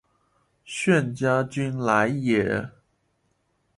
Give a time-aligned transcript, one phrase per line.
[0.65, 2.67] 炫家军来也！